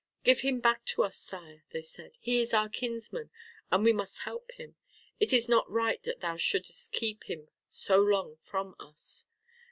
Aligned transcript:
"Give 0.23 0.39
him 0.39 0.61
back 0.61 0.83
to 0.85 1.03
us, 1.03 1.15
Sire," 1.15 1.63
they 1.69 1.83
said, 1.83 2.17
"he 2.19 2.41
is 2.41 2.55
our 2.55 2.69
kinsman, 2.69 3.29
and 3.69 3.83
we 3.83 3.93
must 3.93 4.21
help 4.21 4.49
him. 4.53 4.75
It 5.19 5.31
is 5.31 5.47
not 5.47 5.69
right 5.69 6.01
that 6.01 6.21
thou 6.21 6.37
shouldest 6.37 6.91
keep 6.91 7.25
him 7.25 7.49
so 7.67 7.97
long 7.99 8.37
from 8.37 8.73
us." 8.79 9.27